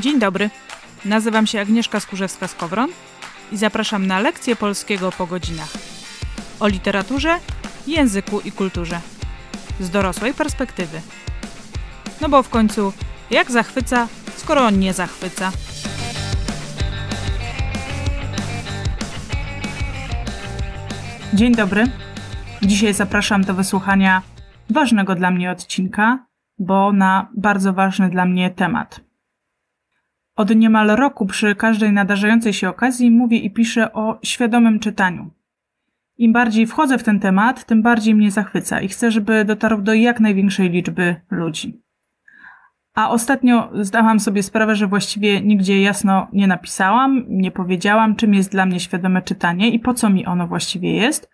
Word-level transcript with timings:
Dzień 0.00 0.18
dobry. 0.18 0.50
Nazywam 1.04 1.46
się 1.46 1.60
Agnieszka 1.60 1.98
Skurzewska-Skowron 1.98 2.88
i 3.52 3.56
zapraszam 3.56 4.06
na 4.06 4.20
lekcję 4.20 4.56
polskiego 4.56 5.12
po 5.12 5.26
godzinach. 5.26 5.72
O 6.60 6.68
literaturze, 6.68 7.38
języku 7.86 8.40
i 8.40 8.52
kulturze. 8.52 9.00
Z 9.80 9.90
dorosłej 9.90 10.34
perspektywy. 10.34 11.00
No 12.20 12.28
bo 12.28 12.42
w 12.42 12.48
końcu, 12.48 12.92
jak 13.30 13.50
zachwyca, 13.50 14.08
skoro 14.36 14.60
on 14.60 14.78
nie 14.78 14.92
zachwyca? 14.92 15.52
Dzień 21.34 21.54
dobry. 21.54 21.84
Dzisiaj 22.62 22.94
zapraszam 22.94 23.44
do 23.44 23.54
wysłuchania 23.54 24.22
ważnego 24.70 25.14
dla 25.14 25.30
mnie 25.30 25.50
odcinka, 25.50 26.26
bo 26.58 26.92
na 26.92 27.28
bardzo 27.36 27.72
ważny 27.72 28.10
dla 28.10 28.24
mnie 28.24 28.50
temat. 28.50 29.11
Od 30.36 30.56
niemal 30.56 30.88
roku 30.88 31.26
przy 31.26 31.54
każdej 31.54 31.92
nadarzającej 31.92 32.52
się 32.52 32.68
okazji 32.68 33.10
mówię 33.10 33.38
i 33.38 33.50
piszę 33.50 33.92
o 33.92 34.18
świadomym 34.22 34.80
czytaniu. 34.80 35.30
Im 36.18 36.32
bardziej 36.32 36.66
wchodzę 36.66 36.98
w 36.98 37.02
ten 37.02 37.20
temat, 37.20 37.64
tym 37.64 37.82
bardziej 37.82 38.14
mnie 38.14 38.30
zachwyca 38.30 38.80
i 38.80 38.88
chcę, 38.88 39.10
żeby 39.10 39.44
dotarł 39.44 39.82
do 39.82 39.94
jak 39.94 40.20
największej 40.20 40.70
liczby 40.70 41.16
ludzi. 41.30 41.82
A 42.94 43.10
ostatnio 43.10 43.70
zdałam 43.80 44.20
sobie 44.20 44.42
sprawę, 44.42 44.76
że 44.76 44.86
właściwie 44.86 45.40
nigdzie 45.40 45.82
jasno 45.82 46.26
nie 46.32 46.46
napisałam, 46.46 47.24
nie 47.28 47.50
powiedziałam, 47.50 48.16
czym 48.16 48.34
jest 48.34 48.50
dla 48.50 48.66
mnie 48.66 48.80
świadome 48.80 49.22
czytanie 49.22 49.70
i 49.70 49.78
po 49.78 49.94
co 49.94 50.10
mi 50.10 50.26
ono 50.26 50.46
właściwie 50.46 50.96
jest, 50.96 51.30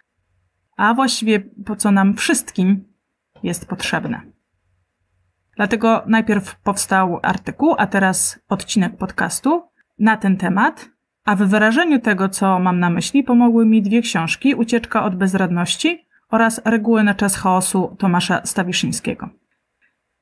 a 0.77 0.95
właściwie 0.95 1.41
po 1.41 1.77
co 1.77 1.91
nam 1.91 2.16
wszystkim 2.16 2.85
jest 3.43 3.69
potrzebne. 3.69 4.38
Dlatego 5.59 6.03
najpierw 6.07 6.61
powstał 6.61 7.21
artykuł, 7.23 7.75
a 7.79 7.87
teraz 7.87 8.41
odcinek 8.49 8.96
podcastu 8.96 9.63
na 9.99 10.16
ten 10.16 10.37
temat, 10.37 10.91
a 11.24 11.37
w 11.37 11.38
wyrażeniu 11.38 12.01
tego, 12.01 12.29
co 12.29 12.59
mam 12.59 12.80
na 12.80 12.91
myśli, 12.91 13.24
pomogły 13.24 13.66
mi 13.66 13.82
dwie 13.82 14.02
książki: 14.02 14.55
Ucieczka 14.55 15.05
od 15.05 15.16
bezradności 15.16 16.07
oraz 16.30 16.60
Reguły 16.65 17.05
na 17.05 17.15
czas 17.15 17.37
chaosu 17.37 17.97
Tomasza 17.99 18.41
Stawiszyńskiego. 18.45 19.29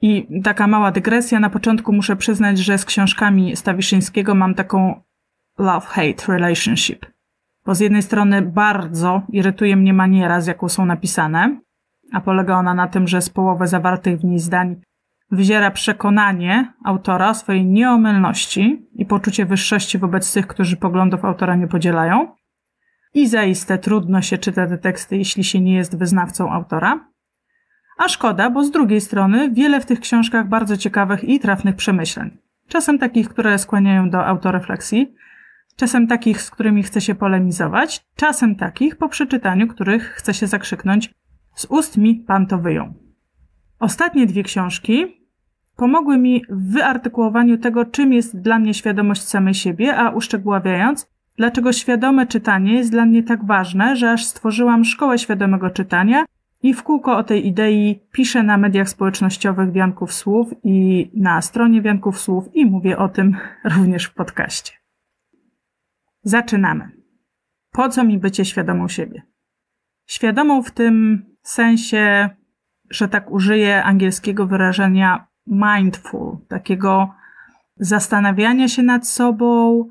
I 0.00 0.42
taka 0.42 0.66
mała 0.66 0.92
dygresja. 0.92 1.40
Na 1.40 1.50
początku 1.50 1.92
muszę 1.92 2.16
przyznać, 2.16 2.58
że 2.58 2.78
z 2.78 2.84
książkami 2.84 3.56
Stawiszyńskiego 3.56 4.34
mam 4.34 4.54
taką 4.54 5.00
love-hate 5.58 6.28
relationship. 6.28 7.06
Bo 7.66 7.74
z 7.74 7.80
jednej 7.80 8.02
strony 8.02 8.42
bardzo 8.42 9.22
irytuje 9.28 9.76
mnie 9.76 9.92
maniera, 9.92 10.40
z 10.40 10.46
jaką 10.46 10.68
są 10.68 10.86
napisane, 10.86 11.60
a 12.12 12.20
polega 12.20 12.58
ona 12.58 12.74
na 12.74 12.88
tym, 12.88 13.08
że 13.08 13.22
z 13.22 13.30
połowy 13.30 13.66
zawartych 13.66 14.20
w 14.20 14.24
niej 14.24 14.38
zdań 14.38 14.76
wyziera 15.30 15.70
przekonanie 15.70 16.72
autora 16.84 17.30
o 17.30 17.34
swojej 17.34 17.66
nieomylności 17.66 18.88
i 18.94 19.06
poczucie 19.06 19.46
wyższości 19.46 19.98
wobec 19.98 20.32
tych, 20.32 20.46
którzy 20.46 20.76
poglądów 20.76 21.24
autora 21.24 21.56
nie 21.56 21.68
podzielają. 21.68 22.36
I 23.14 23.28
zaiste 23.28 23.78
trudno 23.78 24.22
się 24.22 24.38
czyta 24.38 24.66
te 24.66 24.78
teksty, 24.78 25.16
jeśli 25.16 25.44
się 25.44 25.60
nie 25.60 25.74
jest 25.74 25.98
wyznawcą 25.98 26.52
autora. 26.52 27.08
A 27.98 28.08
szkoda, 28.08 28.50
bo 28.50 28.64
z 28.64 28.70
drugiej 28.70 29.00
strony 29.00 29.50
wiele 29.50 29.80
w 29.80 29.86
tych 29.86 30.00
książkach 30.00 30.48
bardzo 30.48 30.76
ciekawych 30.76 31.24
i 31.24 31.40
trafnych 31.40 31.76
przemyśleń. 31.76 32.38
Czasem 32.68 32.98
takich, 32.98 33.28
które 33.28 33.58
skłaniają 33.58 34.10
do 34.10 34.26
autorefleksji, 34.26 35.14
czasem 35.76 36.06
takich, 36.06 36.42
z 36.42 36.50
którymi 36.50 36.82
chce 36.82 37.00
się 37.00 37.14
polemizować, 37.14 38.06
czasem 38.16 38.56
takich, 38.56 38.96
po 38.96 39.08
przeczytaniu 39.08 39.68
których 39.68 40.02
chce 40.02 40.34
się 40.34 40.46
zakrzyknąć 40.46 41.14
z 41.54 41.64
ust 41.64 41.96
mi 41.96 42.14
pan 42.14 42.46
to 42.46 42.58
wyjął. 42.58 43.05
Ostatnie 43.78 44.26
dwie 44.26 44.42
książki 44.42 45.06
pomogły 45.76 46.18
mi 46.18 46.42
w 46.48 46.72
wyartykułowaniu 46.72 47.58
tego, 47.58 47.84
czym 47.84 48.12
jest 48.12 48.40
dla 48.40 48.58
mnie 48.58 48.74
świadomość 48.74 49.22
samej 49.22 49.54
siebie, 49.54 49.96
a 49.96 50.10
uszczegóławiając, 50.10 51.10
dlaczego 51.36 51.72
świadome 51.72 52.26
czytanie 52.26 52.74
jest 52.74 52.90
dla 52.90 53.06
mnie 53.06 53.22
tak 53.22 53.44
ważne, 53.44 53.96
że 53.96 54.10
aż 54.12 54.24
stworzyłam 54.24 54.84
szkołę 54.84 55.18
świadomego 55.18 55.70
czytania 55.70 56.24
i 56.62 56.74
w 56.74 56.82
kółko 56.82 57.16
o 57.16 57.24
tej 57.24 57.46
idei 57.46 58.00
piszę 58.12 58.42
na 58.42 58.56
mediach 58.56 58.88
społecznościowych 58.88 59.72
Wianków 59.72 60.12
Słów 60.12 60.54
i 60.64 61.10
na 61.14 61.42
stronie 61.42 61.82
Wianków 61.82 62.20
Słów 62.20 62.44
i 62.54 62.66
mówię 62.66 62.98
o 62.98 63.08
tym 63.08 63.36
również 63.76 64.04
w 64.04 64.14
podcaście. 64.14 64.72
Zaczynamy. 66.22 66.90
Po 67.72 67.88
co 67.88 68.04
mi 68.04 68.18
bycie 68.18 68.44
świadomą 68.44 68.88
siebie? 68.88 69.22
Świadomą 70.06 70.62
w 70.62 70.70
tym 70.70 71.24
sensie, 71.42 72.30
że 72.90 73.08
tak 73.08 73.30
użyję 73.30 73.84
angielskiego 73.84 74.46
wyrażenia 74.46 75.26
mindful, 75.46 76.36
takiego 76.48 77.14
zastanawiania 77.76 78.68
się 78.68 78.82
nad 78.82 79.08
sobą, 79.08 79.84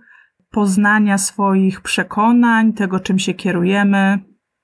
poznania 0.52 1.18
swoich 1.18 1.82
przekonań, 1.82 2.74
tego 2.74 3.00
czym 3.00 3.20
się 3.20 3.34
kierujemy, 3.34 4.20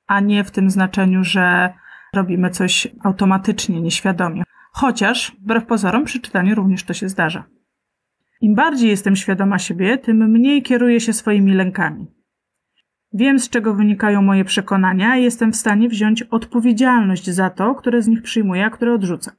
a 0.08 0.20
nie 0.20 0.44
w 0.44 0.52
tym 0.52 0.70
znaczeniu, 0.70 1.24
że 1.24 1.74
robimy 2.16 2.50
coś 2.50 2.88
automatycznie, 3.04 3.82
nieświadomie. 3.82 4.44
Chociaż, 4.72 5.36
wbrew 5.42 5.66
pozorom, 5.66 6.06
przy 6.06 6.20
czytaniu 6.20 6.56
również 6.56 6.84
to 6.84 6.94
się 6.94 7.10
zdarza. 7.10 7.44
Im 8.42 8.56
bardziej 8.56 8.90
jestem 8.90 9.16
świadoma 9.16 9.60
siebie, 9.60 9.98
tym 9.98 10.32
mniej 10.32 10.64
kieruję 10.64 11.00
się 11.00 11.14
swoimi 11.14 11.54
lękami. 11.54 12.08
Wiem, 13.14 13.40
z 13.40 13.50
czego 13.50 13.74
wynikają 13.74 14.22
moje 14.22 14.46
przekonania 14.46 15.18
i 15.18 15.24
jestem 15.24 15.52
w 15.52 15.56
stanie 15.56 15.90
wziąć 15.90 16.24
odpowiedzialność 16.24 17.30
za 17.30 17.50
to, 17.50 17.76
które 17.76 18.02
z 18.02 18.08
nich 18.08 18.22
przyjmuję, 18.22 18.66
a 18.66 18.70
które 18.70 18.94
odrzucam. 18.94 19.34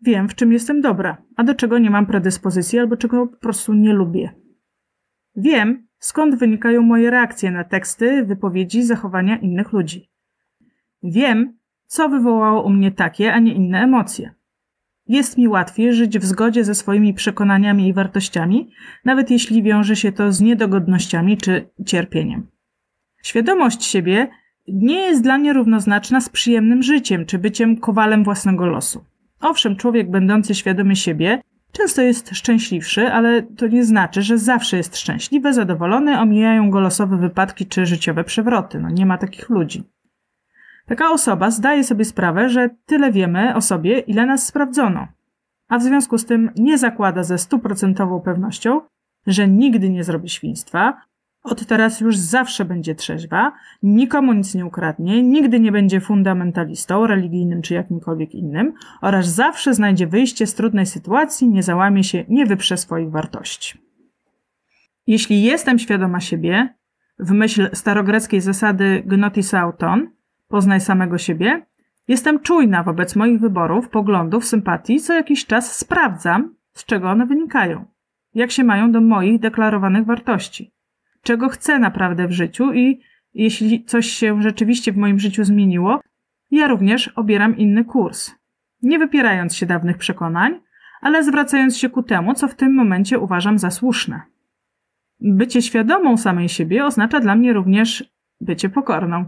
Wiem, 0.00 0.28
w 0.28 0.34
czym 0.34 0.52
jestem 0.52 0.80
dobra, 0.80 1.22
a 1.36 1.44
do 1.44 1.54
czego 1.54 1.78
nie 1.78 1.90
mam 1.90 2.06
predyspozycji 2.06 2.78
albo 2.78 2.96
czego 2.96 3.26
po 3.26 3.36
prostu 3.36 3.74
nie 3.74 3.92
lubię. 3.92 4.30
Wiem, 5.36 5.86
skąd 5.98 6.34
wynikają 6.34 6.82
moje 6.82 7.10
reakcje 7.10 7.50
na 7.50 7.64
teksty, 7.64 8.24
wypowiedzi, 8.24 8.82
zachowania 8.82 9.36
innych 9.36 9.72
ludzi. 9.72 10.10
Wiem, 11.02 11.58
co 11.86 12.08
wywołało 12.08 12.62
u 12.62 12.70
mnie 12.70 12.92
takie, 12.92 13.32
a 13.32 13.38
nie 13.38 13.54
inne 13.54 13.82
emocje. 13.82 14.34
Jest 15.06 15.38
mi 15.38 15.48
łatwiej 15.48 15.94
żyć 15.94 16.18
w 16.18 16.24
zgodzie 16.24 16.64
ze 16.64 16.74
swoimi 16.74 17.14
przekonaniami 17.14 17.88
i 17.88 17.92
wartościami, 17.92 18.70
nawet 19.04 19.30
jeśli 19.30 19.62
wiąże 19.62 19.96
się 19.96 20.12
to 20.12 20.32
z 20.32 20.40
niedogodnościami 20.40 21.36
czy 21.36 21.70
cierpieniem. 21.86 22.57
Świadomość 23.22 23.84
siebie 23.84 24.28
nie 24.68 24.98
jest 24.98 25.22
dla 25.22 25.38
mnie 25.38 25.52
równoznaczna 25.52 26.20
z 26.20 26.28
przyjemnym 26.28 26.82
życiem 26.82 27.26
czy 27.26 27.38
byciem 27.38 27.76
kowalem 27.76 28.24
własnego 28.24 28.66
losu. 28.66 29.04
Owszem, 29.40 29.76
człowiek 29.76 30.10
będący 30.10 30.54
świadomy 30.54 30.96
siebie 30.96 31.42
często 31.72 32.02
jest 32.02 32.30
szczęśliwszy, 32.30 33.12
ale 33.12 33.42
to 33.42 33.66
nie 33.66 33.84
znaczy, 33.84 34.22
że 34.22 34.38
zawsze 34.38 34.76
jest 34.76 34.96
szczęśliwy, 34.96 35.52
zadowolony, 35.52 36.20
omijają 36.20 36.70
go 36.70 36.80
losowe 36.80 37.16
wypadki 37.16 37.66
czy 37.66 37.86
życiowe 37.86 38.24
przewroty. 38.24 38.80
No 38.80 38.90
nie 38.90 39.06
ma 39.06 39.18
takich 39.18 39.48
ludzi. 39.48 39.82
Taka 40.86 41.10
osoba 41.10 41.50
zdaje 41.50 41.84
sobie 41.84 42.04
sprawę, 42.04 42.48
że 42.48 42.70
tyle 42.86 43.12
wiemy 43.12 43.54
o 43.54 43.60
sobie, 43.60 43.98
ile 43.98 44.26
nas 44.26 44.46
sprawdzono, 44.46 45.08
a 45.68 45.78
w 45.78 45.82
związku 45.82 46.18
z 46.18 46.24
tym 46.24 46.50
nie 46.56 46.78
zakłada 46.78 47.22
ze 47.22 47.38
stuprocentową 47.38 48.20
pewnością, 48.20 48.80
że 49.26 49.48
nigdy 49.48 49.90
nie 49.90 50.04
zrobi 50.04 50.28
świństwa, 50.28 51.00
od 51.42 51.66
teraz 51.66 52.00
już 52.00 52.16
zawsze 52.16 52.64
będzie 52.64 52.94
trzeźwa, 52.94 53.52
nikomu 53.82 54.32
nic 54.32 54.54
nie 54.54 54.66
ukradnie, 54.66 55.22
nigdy 55.22 55.60
nie 55.60 55.72
będzie 55.72 56.00
fundamentalistą, 56.00 57.06
religijnym 57.06 57.62
czy 57.62 57.74
jakimkolwiek 57.74 58.34
innym 58.34 58.72
oraz 59.00 59.26
zawsze 59.34 59.74
znajdzie 59.74 60.06
wyjście 60.06 60.46
z 60.46 60.54
trudnej 60.54 60.86
sytuacji, 60.86 61.48
nie 61.48 61.62
załamie 61.62 62.04
się, 62.04 62.24
nie 62.28 62.46
wyprze 62.46 62.76
swoich 62.76 63.10
wartości. 63.10 63.78
Jeśli 65.06 65.42
jestem 65.42 65.78
świadoma 65.78 66.20
siebie, 66.20 66.74
w 67.18 67.32
myśl 67.32 67.70
starogreckiej 67.72 68.40
zasady 68.40 69.02
gnotis 69.06 69.54
auton, 69.54 70.10
poznaj 70.48 70.80
samego 70.80 71.18
siebie, 71.18 71.66
jestem 72.08 72.40
czujna 72.40 72.82
wobec 72.82 73.16
moich 73.16 73.40
wyborów, 73.40 73.88
poglądów, 73.88 74.44
sympatii, 74.44 75.00
co 75.00 75.14
jakiś 75.14 75.46
czas 75.46 75.76
sprawdzam, 75.76 76.54
z 76.72 76.84
czego 76.84 77.10
one 77.10 77.26
wynikają, 77.26 77.84
jak 78.34 78.50
się 78.50 78.64
mają 78.64 78.92
do 78.92 79.00
moich 79.00 79.40
deklarowanych 79.40 80.04
wartości 80.04 80.77
czego 81.22 81.48
chcę 81.48 81.78
naprawdę 81.78 82.28
w 82.28 82.32
życiu 82.32 82.72
i 82.72 83.00
jeśli 83.34 83.84
coś 83.84 84.06
się 84.06 84.42
rzeczywiście 84.42 84.92
w 84.92 84.96
moim 84.96 85.18
życiu 85.18 85.44
zmieniło, 85.44 86.00
ja 86.50 86.66
również 86.66 87.08
obieram 87.08 87.56
inny 87.56 87.84
kurs. 87.84 88.30
Nie 88.82 88.98
wypierając 88.98 89.56
się 89.56 89.66
dawnych 89.66 89.98
przekonań, 89.98 90.60
ale 91.00 91.24
zwracając 91.24 91.76
się 91.76 91.90
ku 91.90 92.02
temu, 92.02 92.34
co 92.34 92.48
w 92.48 92.54
tym 92.54 92.74
momencie 92.74 93.18
uważam 93.18 93.58
za 93.58 93.70
słuszne. 93.70 94.22
Bycie 95.20 95.62
świadomą 95.62 96.16
samej 96.16 96.48
siebie 96.48 96.84
oznacza 96.84 97.20
dla 97.20 97.34
mnie 97.34 97.52
również 97.52 98.04
bycie 98.40 98.68
pokorną. 98.68 99.24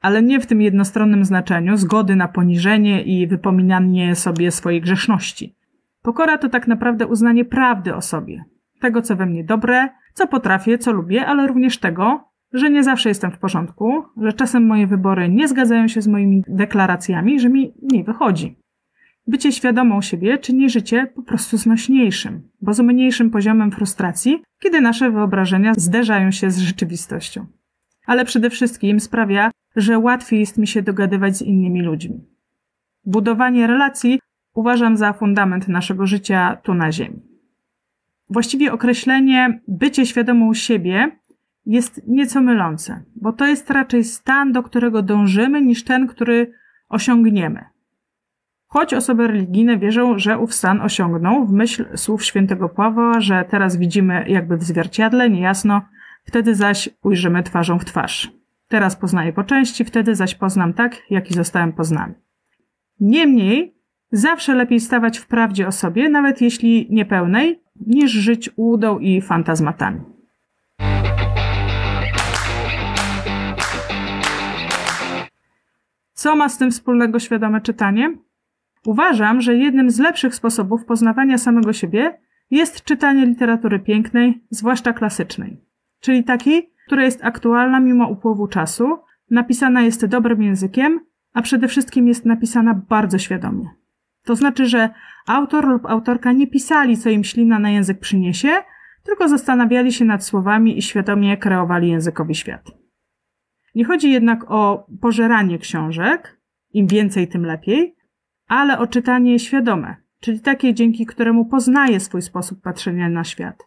Ale 0.00 0.22
nie 0.22 0.40
w 0.40 0.46
tym 0.46 0.62
jednostronnym 0.62 1.24
znaczeniu 1.24 1.76
zgody 1.76 2.16
na 2.16 2.28
poniżenie 2.28 3.02
i 3.02 3.26
wypominanie 3.26 4.14
sobie 4.14 4.50
swojej 4.50 4.80
grzeszności. 4.80 5.54
Pokora 6.02 6.38
to 6.38 6.48
tak 6.48 6.68
naprawdę 6.68 7.06
uznanie 7.06 7.44
prawdy 7.44 7.94
o 7.94 8.00
sobie, 8.00 8.44
tego, 8.80 9.02
co 9.02 9.16
we 9.16 9.26
mnie 9.26 9.44
dobre, 9.44 9.88
co 10.14 10.26
potrafię, 10.26 10.78
co 10.78 10.92
lubię, 10.92 11.26
ale 11.26 11.46
również 11.46 11.78
tego, 11.78 12.24
że 12.52 12.70
nie 12.70 12.84
zawsze 12.84 13.08
jestem 13.08 13.30
w 13.30 13.38
porządku, 13.38 14.04
że 14.22 14.32
czasem 14.32 14.66
moje 14.66 14.86
wybory 14.86 15.28
nie 15.28 15.48
zgadzają 15.48 15.88
się 15.88 16.02
z 16.02 16.08
moimi 16.08 16.42
deklaracjami, 16.48 17.40
że 17.40 17.48
mi 17.48 17.72
nie 17.82 18.04
wychodzi. 18.04 18.56
bycie 19.26 19.52
świadomą 19.52 20.02
siebie 20.02 20.38
czyni 20.38 20.70
życie 20.70 21.06
po 21.14 21.22
prostu 21.22 21.56
znośniejszym, 21.56 22.42
bo 22.60 22.74
z 22.74 22.80
mniejszym 22.80 23.30
poziomem 23.30 23.70
frustracji, 23.70 24.42
kiedy 24.58 24.80
nasze 24.80 25.10
wyobrażenia 25.10 25.72
zderzają 25.76 26.30
się 26.30 26.50
z 26.50 26.58
rzeczywistością. 26.58 27.46
Ale 28.06 28.24
przede 28.24 28.50
wszystkim 28.50 29.00
sprawia, 29.00 29.50
że 29.76 29.98
łatwiej 29.98 30.40
jest 30.40 30.58
mi 30.58 30.66
się 30.66 30.82
dogadywać 30.82 31.36
z 31.36 31.42
innymi 31.42 31.82
ludźmi. 31.82 32.24
Budowanie 33.04 33.66
relacji 33.66 34.20
uważam 34.54 34.96
za 34.96 35.12
fundament 35.12 35.68
naszego 35.68 36.06
życia 36.06 36.56
tu 36.62 36.74
na 36.74 36.92
Ziemi. 36.92 37.33
Właściwie 38.30 38.72
określenie 38.72 39.60
bycie 39.68 40.06
świadomą 40.06 40.54
siebie 40.54 41.18
jest 41.66 42.02
nieco 42.06 42.40
mylące, 42.40 43.02
bo 43.16 43.32
to 43.32 43.46
jest 43.46 43.70
raczej 43.70 44.04
stan, 44.04 44.52
do 44.52 44.62
którego 44.62 45.02
dążymy, 45.02 45.62
niż 45.62 45.84
ten, 45.84 46.06
który 46.06 46.52
osiągniemy. 46.88 47.64
Choć 48.66 48.94
osoby 48.94 49.26
religijne 49.26 49.78
wierzą, 49.78 50.18
że 50.18 50.38
ów 50.38 50.54
stan 50.54 50.80
osiągną, 50.80 51.46
w 51.46 51.52
myśl 51.52 51.86
słów 51.96 52.24
świętego 52.24 52.68
Pawła, 52.68 53.20
że 53.20 53.44
teraz 53.50 53.76
widzimy 53.76 54.24
jakby 54.28 54.56
w 54.56 54.62
zwierciadle, 54.62 55.30
niejasno, 55.30 55.82
wtedy 56.24 56.54
zaś 56.54 56.88
ujrzymy 57.02 57.42
twarzą 57.42 57.78
w 57.78 57.84
twarz. 57.84 58.32
Teraz 58.68 58.96
poznaję 58.96 59.32
po 59.32 59.44
części, 59.44 59.84
wtedy 59.84 60.14
zaś 60.14 60.34
poznam 60.34 60.72
tak, 60.72 61.02
jak 61.10 61.30
i 61.30 61.34
zostałem 61.34 61.72
poznany. 61.72 62.14
Niemniej, 63.00 63.74
zawsze 64.12 64.54
lepiej 64.54 64.80
stawać 64.80 65.18
w 65.18 65.26
prawdzie 65.26 65.66
o 65.66 65.72
sobie, 65.72 66.08
nawet 66.08 66.40
jeśli 66.40 66.86
niepełnej, 66.90 67.63
niż 67.86 68.10
żyć 68.10 68.50
łudą 68.56 68.98
i 68.98 69.20
fantazmatami. 69.20 70.00
Co 76.12 76.36
ma 76.36 76.48
z 76.48 76.58
tym 76.58 76.70
wspólnego 76.70 77.18
świadome 77.18 77.60
czytanie? 77.60 78.16
Uważam, 78.86 79.40
że 79.40 79.56
jednym 79.56 79.90
z 79.90 79.98
lepszych 79.98 80.34
sposobów 80.34 80.84
poznawania 80.84 81.38
samego 81.38 81.72
siebie 81.72 82.18
jest 82.50 82.84
czytanie 82.84 83.26
literatury 83.26 83.78
pięknej, 83.78 84.44
zwłaszcza 84.50 84.92
klasycznej, 84.92 85.60
czyli 86.00 86.24
takiej, 86.24 86.70
która 86.86 87.04
jest 87.04 87.24
aktualna 87.24 87.80
mimo 87.80 88.08
upływu 88.08 88.48
czasu, 88.48 88.98
napisana 89.30 89.82
jest 89.82 90.06
dobrym 90.06 90.42
językiem, 90.42 91.00
a 91.32 91.42
przede 91.42 91.68
wszystkim 91.68 92.08
jest 92.08 92.24
napisana 92.24 92.74
bardzo 92.88 93.18
świadomie. 93.18 93.83
To 94.24 94.36
znaczy, 94.36 94.66
że 94.66 94.90
autor 95.26 95.68
lub 95.68 95.86
autorka 95.86 96.32
nie 96.32 96.46
pisali, 96.46 96.96
co 96.96 97.10
im 97.10 97.24
ślina 97.24 97.58
na 97.58 97.70
język 97.70 98.00
przyniesie, 98.00 98.48
tylko 99.02 99.28
zastanawiali 99.28 99.92
się 99.92 100.04
nad 100.04 100.24
słowami 100.24 100.78
i 100.78 100.82
świadomie 100.82 101.36
kreowali 101.36 101.88
językowy 101.88 102.34
świat. 102.34 102.70
Nie 103.74 103.84
chodzi 103.84 104.10
jednak 104.10 104.50
o 104.50 104.86
pożeranie 105.00 105.58
książek, 105.58 106.40
im 106.72 106.86
więcej, 106.86 107.28
tym 107.28 107.46
lepiej, 107.46 107.96
ale 108.48 108.78
o 108.78 108.86
czytanie 108.86 109.38
świadome, 109.38 109.96
czyli 110.20 110.40
takie, 110.40 110.74
dzięki 110.74 111.06
któremu 111.06 111.46
poznaje 111.46 112.00
swój 112.00 112.22
sposób 112.22 112.62
patrzenia 112.62 113.08
na 113.08 113.24
świat. 113.24 113.62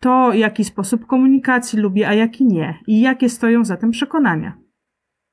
To, 0.00 0.32
jaki 0.32 0.64
sposób 0.64 1.06
komunikacji 1.06 1.78
lubi, 1.78 2.04
a 2.04 2.14
jaki 2.14 2.44
nie, 2.44 2.78
i 2.86 3.00
jakie 3.00 3.28
stoją 3.28 3.64
za 3.64 3.76
tym 3.76 3.90
przekonania. 3.90 4.61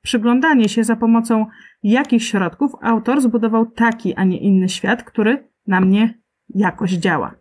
Przyglądanie 0.02 0.68
się 0.68 0.84
za 0.84 0.96
pomocą 0.96 1.46
jakich 1.82 2.24
środków 2.24 2.72
autor 2.82 3.20
zbudował 3.20 3.66
taki, 3.66 4.14
a 4.14 4.24
nie 4.24 4.38
inny 4.38 4.68
świat, 4.68 5.02
który 5.02 5.48
na 5.66 5.80
mnie 5.80 6.18
jakoś 6.54 6.90
działa. 6.90 7.34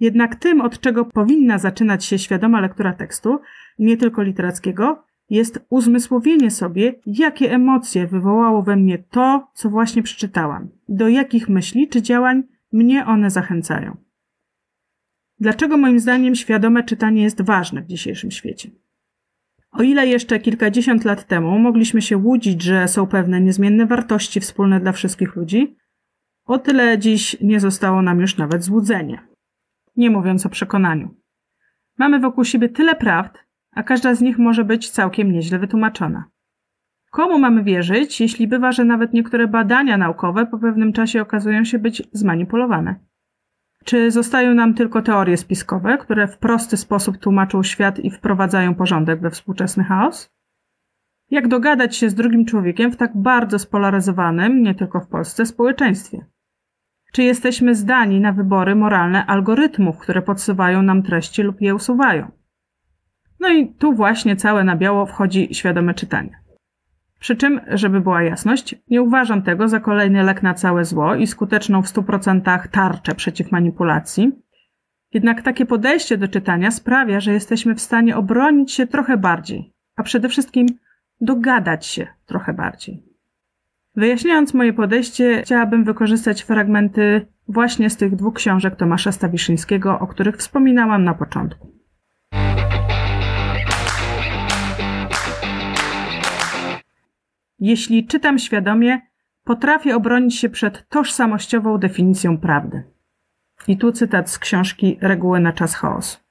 Jednak 0.00 0.36
tym, 0.36 0.60
od 0.60 0.80
czego 0.80 1.04
powinna 1.04 1.58
zaczynać 1.58 2.04
się 2.04 2.18
świadoma 2.18 2.60
lektura 2.60 2.92
tekstu, 2.92 3.38
nie 3.78 3.96
tylko 3.96 4.22
literackiego, 4.22 5.04
jest 5.30 5.66
uzmysłowienie 5.68 6.50
sobie, 6.50 6.94
jakie 7.06 7.52
emocje 7.52 8.06
wywołało 8.06 8.62
we 8.62 8.76
mnie 8.76 8.98
to, 8.98 9.50
co 9.54 9.70
właśnie 9.70 10.02
przeczytałam, 10.02 10.68
do 10.88 11.08
jakich 11.08 11.48
myśli 11.48 11.88
czy 11.88 12.02
działań 12.02 12.42
mnie 12.72 13.06
one 13.06 13.30
zachęcają. 13.30 13.96
Dlaczego 15.40 15.76
moim 15.76 16.00
zdaniem 16.00 16.34
świadome 16.34 16.84
czytanie 16.84 17.22
jest 17.22 17.42
ważne 17.42 17.82
w 17.82 17.86
dzisiejszym 17.86 18.30
świecie? 18.30 18.70
O 19.74 19.82
ile 19.82 20.06
jeszcze 20.06 20.40
kilkadziesiąt 20.40 21.04
lat 21.04 21.26
temu 21.26 21.58
mogliśmy 21.58 22.02
się 22.02 22.16
łudzić, 22.16 22.62
że 22.62 22.88
są 22.88 23.06
pewne 23.06 23.40
niezmienne 23.40 23.86
wartości 23.86 24.40
wspólne 24.40 24.80
dla 24.80 24.92
wszystkich 24.92 25.36
ludzi, 25.36 25.76
o 26.44 26.58
tyle 26.58 26.98
dziś 26.98 27.36
nie 27.40 27.60
zostało 27.60 28.02
nam 28.02 28.20
już 28.20 28.36
nawet 28.36 28.64
złudzenie. 28.64 29.18
Nie 29.96 30.10
mówiąc 30.10 30.46
o 30.46 30.48
przekonaniu. 30.48 31.14
Mamy 31.98 32.20
wokół 32.20 32.44
siebie 32.44 32.68
tyle 32.68 32.94
prawd, 32.94 33.38
a 33.72 33.82
każda 33.82 34.14
z 34.14 34.20
nich 34.20 34.38
może 34.38 34.64
być 34.64 34.90
całkiem 34.90 35.32
nieźle 35.32 35.58
wytłumaczona. 35.58 36.24
Komu 37.10 37.38
mamy 37.38 37.64
wierzyć, 37.64 38.20
jeśli 38.20 38.48
bywa, 38.48 38.72
że 38.72 38.84
nawet 38.84 39.12
niektóre 39.12 39.48
badania 39.48 39.96
naukowe 39.96 40.46
po 40.46 40.58
pewnym 40.58 40.92
czasie 40.92 41.22
okazują 41.22 41.64
się 41.64 41.78
być 41.78 42.02
zmanipulowane? 42.12 42.94
Czy 43.84 44.10
zostają 44.10 44.54
nam 44.54 44.74
tylko 44.74 45.02
teorie 45.02 45.36
spiskowe, 45.36 45.98
które 45.98 46.28
w 46.28 46.38
prosty 46.38 46.76
sposób 46.76 47.18
tłumaczą 47.18 47.62
świat 47.62 47.98
i 47.98 48.10
wprowadzają 48.10 48.74
porządek 48.74 49.20
we 49.20 49.30
współczesny 49.30 49.84
chaos? 49.84 50.30
Jak 51.30 51.48
dogadać 51.48 51.96
się 51.96 52.10
z 52.10 52.14
drugim 52.14 52.44
człowiekiem 52.46 52.92
w 52.92 52.96
tak 52.96 53.16
bardzo 53.16 53.58
spolaryzowanym, 53.58 54.62
nie 54.62 54.74
tylko 54.74 55.00
w 55.00 55.08
Polsce, 55.08 55.46
społeczeństwie? 55.46 56.26
Czy 57.12 57.22
jesteśmy 57.22 57.74
zdani 57.74 58.20
na 58.20 58.32
wybory 58.32 58.74
moralne 58.74 59.26
algorytmów, 59.26 59.98
które 59.98 60.22
podsuwają 60.22 60.82
nam 60.82 61.02
treści 61.02 61.42
lub 61.42 61.60
je 61.60 61.74
usuwają? 61.74 62.30
No 63.40 63.52
i 63.52 63.74
tu 63.74 63.92
właśnie 63.92 64.36
całe 64.36 64.64
na 64.64 64.76
biało 64.76 65.06
wchodzi 65.06 65.48
świadome 65.54 65.94
czytanie. 65.94 66.43
Przy 67.24 67.36
czym, 67.36 67.60
żeby 67.68 68.00
była 68.00 68.22
jasność, 68.22 68.74
nie 68.90 69.02
uważam 69.02 69.42
tego 69.42 69.68
za 69.68 69.80
kolejny 69.80 70.22
lek 70.22 70.42
na 70.42 70.54
całe 70.54 70.84
zło 70.84 71.14
i 71.14 71.26
skuteczną 71.26 71.82
w 71.82 71.86
100% 71.86 72.68
tarczę 72.68 73.14
przeciw 73.14 73.52
manipulacji. 73.52 74.32
Jednak 75.12 75.42
takie 75.42 75.66
podejście 75.66 76.18
do 76.18 76.28
czytania 76.28 76.70
sprawia, 76.70 77.20
że 77.20 77.32
jesteśmy 77.32 77.74
w 77.74 77.80
stanie 77.80 78.16
obronić 78.16 78.72
się 78.72 78.86
trochę 78.86 79.16
bardziej, 79.16 79.72
a 79.96 80.02
przede 80.02 80.28
wszystkim 80.28 80.66
dogadać 81.20 81.86
się 81.86 82.06
trochę 82.26 82.52
bardziej. 82.52 83.02
Wyjaśniając 83.96 84.54
moje 84.54 84.72
podejście, 84.72 85.42
chciałabym 85.42 85.84
wykorzystać 85.84 86.42
fragmenty 86.42 87.26
właśnie 87.48 87.90
z 87.90 87.96
tych 87.96 88.16
dwóch 88.16 88.34
książek 88.34 88.76
Tomasza 88.76 89.12
Stawiszyńskiego, 89.12 89.98
o 89.98 90.06
których 90.06 90.36
wspominałam 90.36 91.04
na 91.04 91.14
początku. 91.14 91.73
Jeśli 97.64 98.06
czytam 98.06 98.38
świadomie, 98.38 99.00
potrafię 99.44 99.96
obronić 99.96 100.34
się 100.38 100.48
przed 100.48 100.88
tożsamościową 100.88 101.78
definicją 101.78 102.38
prawdy. 102.38 102.82
I 103.68 103.76
tu 103.76 103.92
cytat 103.92 104.30
z 104.30 104.38
książki 104.38 104.98
Reguły 105.00 105.40
na 105.40 105.52
czas 105.52 105.74
chaos. 105.74 106.24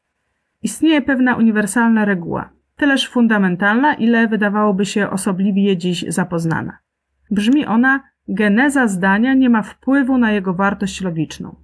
Istnieje 0.63 1.01
pewna 1.01 1.35
uniwersalna 1.35 2.05
reguła, 2.05 2.49
tyleż 2.75 3.09
fundamentalna, 3.09 3.93
ile 3.93 4.27
wydawałoby 4.27 4.85
się 4.85 5.09
osobliwie 5.09 5.77
dziś 5.77 6.05
zapoznana. 6.07 6.77
Brzmi 7.31 7.65
ona: 7.65 8.03
geneza 8.27 8.87
zdania 8.87 9.33
nie 9.33 9.49
ma 9.49 9.61
wpływu 9.61 10.17
na 10.17 10.31
jego 10.31 10.53
wartość 10.53 11.01
logiczną. 11.01 11.55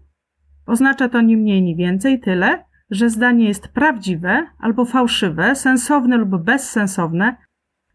Oznacza 0.66 1.10
to 1.10 1.22
ni 1.22 1.38
mniej, 1.38 1.62
ni 1.62 1.76
więcej 1.76 2.20
tyle, 2.20 2.66
że 2.92 3.10
zdanie 3.10 3.48
jest 3.48 3.68
prawdziwe 3.68 4.48
albo 4.60 4.86
fałszywe, 4.86 5.56
sensowne 5.56 6.18
lub 6.18 6.44
bezsensowne, 6.44 7.36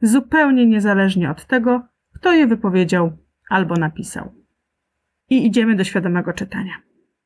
zupełnie 0.07 0.67
niezależnie 0.67 1.31
od 1.31 1.47
tego, 1.47 1.83
kto 2.15 2.33
je 2.33 2.47
wypowiedział 2.47 3.13
albo 3.51 3.75
napisał. 3.75 4.33
I 5.31 5.47
idziemy 5.47 5.77
do 5.77 5.85
świadomego 5.85 6.33
czytania. 6.33 6.73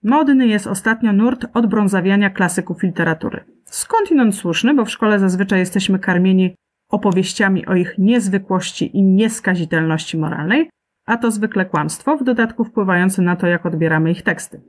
Modny 0.03 0.47
jest 0.47 0.67
ostatnio 0.67 1.13
nurt 1.13 1.47
odbrązawiania 1.55 2.31
klasyków 2.31 2.83
literatury. 2.83 3.45
Skądinąd 3.65 4.35
słuszny, 4.35 4.75
bo 4.75 4.85
w 4.85 4.91
szkole 4.91 5.19
zazwyczaj 5.19 5.59
jesteśmy 5.59 5.99
karmieni 5.99 6.55
opowieściami 6.89 7.67
o 7.67 7.75
ich 7.75 7.95
niezwykłości 7.99 8.97
i 8.97 9.03
nieskazitelności 9.03 10.19
moralnej, 10.19 10.71
a 11.07 11.17
to 11.17 11.31
zwykle 11.31 11.65
kłamstwo, 11.65 12.17
w 12.17 12.25
dodatku 12.25 12.65
wpływające 12.65 13.23
na 13.23 13.37
to, 13.37 13.47
jak 13.47 13.67
odbieramy 13.67 14.11
ich 14.11 14.23
teksty. 14.23 14.61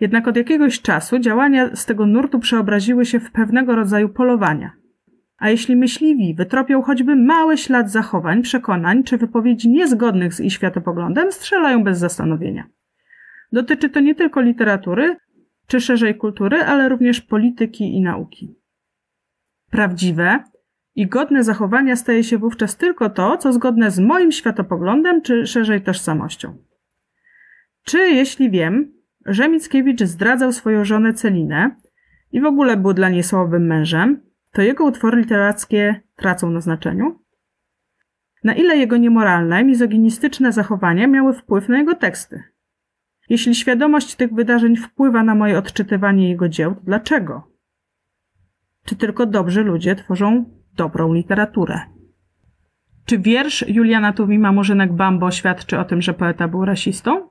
Jednak 0.00 0.28
od 0.28 0.36
jakiegoś 0.36 0.80
czasu 0.80 1.18
działania 1.18 1.76
z 1.76 1.86
tego 1.86 2.06
nurtu 2.06 2.38
przeobraziły 2.38 3.06
się 3.06 3.20
w 3.20 3.32
pewnego 3.32 3.76
rodzaju 3.76 4.08
polowania, 4.08 4.72
a 5.38 5.50
jeśli 5.50 5.76
myśliwi 5.76 6.34
wytropią 6.34 6.82
choćby 6.82 7.16
mały 7.16 7.56
ślad 7.58 7.90
zachowań, 7.90 8.42
przekonań 8.42 9.04
czy 9.04 9.18
wypowiedzi 9.18 9.68
niezgodnych 9.68 10.34
z 10.34 10.40
ich 10.40 10.52
światopoglądem, 10.52 11.32
strzelają 11.32 11.84
bez 11.84 11.98
zastanowienia. 11.98 12.64
Dotyczy 13.52 13.88
to 13.88 14.00
nie 14.00 14.14
tylko 14.14 14.40
literatury, 14.40 15.16
czy 15.66 15.80
szerzej 15.80 16.14
kultury, 16.14 16.62
ale 16.62 16.88
również 16.88 17.20
polityki 17.20 17.94
i 17.94 18.00
nauki. 18.00 18.54
Prawdziwe 19.70 20.44
i 20.94 21.06
godne 21.06 21.44
zachowania 21.44 21.96
staje 21.96 22.24
się 22.24 22.38
wówczas 22.38 22.76
tylko 22.76 23.10
to, 23.10 23.36
co 23.36 23.52
zgodne 23.52 23.90
z 23.90 23.98
moim 23.98 24.32
światopoglądem, 24.32 25.22
czy 25.22 25.46
szerzej 25.46 25.82
tożsamością. 25.82 26.56
Czy 27.84 27.98
jeśli 27.98 28.50
wiem, 28.50 28.92
że 29.26 29.48
Mickiewicz 29.48 30.02
zdradzał 30.02 30.52
swoją 30.52 30.84
żonę 30.84 31.14
Celinę 31.14 31.76
i 32.32 32.40
w 32.40 32.44
ogóle 32.46 32.76
był 32.76 32.92
dla 32.92 33.08
niej 33.08 33.22
słabym 33.22 33.66
mężem, 33.66 34.25
to 34.56 34.62
jego 34.62 34.84
utwory 34.84 35.18
literackie 35.18 36.00
tracą 36.16 36.50
na 36.50 36.60
znaczeniu? 36.60 37.18
Na 38.44 38.54
ile 38.54 38.76
jego 38.76 38.96
niemoralne, 38.96 39.64
mizoginistyczne 39.64 40.52
zachowania 40.52 41.06
miały 41.06 41.34
wpływ 41.34 41.68
na 41.68 41.78
jego 41.78 41.94
teksty? 41.94 42.42
Jeśli 43.28 43.54
świadomość 43.54 44.14
tych 44.14 44.34
wydarzeń 44.34 44.76
wpływa 44.76 45.22
na 45.22 45.34
moje 45.34 45.58
odczytywanie 45.58 46.28
jego 46.28 46.48
dzieł, 46.48 46.74
to 46.74 46.80
dlaczego? 46.84 47.50
Czy 48.84 48.96
tylko 48.96 49.26
dobrzy 49.26 49.62
ludzie 49.62 49.96
tworzą 49.96 50.44
dobrą 50.76 51.12
literaturę? 51.12 51.80
Czy 53.04 53.18
wiersz 53.18 53.64
Juliana 53.68 54.12
Tuwima 54.12 54.52
Murzynek 54.52 54.92
Bambo 54.92 55.30
świadczy 55.30 55.78
o 55.78 55.84
tym, 55.84 56.02
że 56.02 56.14
poeta 56.14 56.48
był 56.48 56.64
rasistą? 56.64 57.28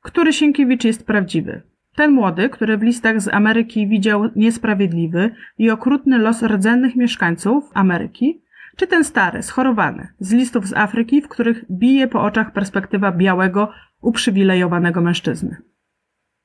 Który 0.00 0.32
Sienkiewicz 0.32 0.84
jest 0.84 1.06
prawdziwy? 1.06 1.62
Ten 1.94 2.12
młody, 2.12 2.48
który 2.48 2.78
w 2.78 2.82
listach 2.82 3.20
z 3.20 3.28
Ameryki 3.28 3.88
widział 3.88 4.30
niesprawiedliwy 4.36 5.30
i 5.58 5.70
okrutny 5.70 6.18
los 6.18 6.42
rdzennych 6.42 6.96
mieszkańców 6.96 7.70
Ameryki, 7.74 8.42
czy 8.76 8.86
ten 8.86 9.04
stary, 9.04 9.42
schorowany, 9.42 10.08
z 10.18 10.32
listów 10.32 10.66
z 10.66 10.72
Afryki, 10.72 11.22
w 11.22 11.28
których 11.28 11.64
bije 11.70 12.08
po 12.08 12.22
oczach 12.22 12.52
perspektywa 12.52 13.12
białego, 13.12 13.72
uprzywilejowanego 14.00 15.00
mężczyzny? 15.00 15.56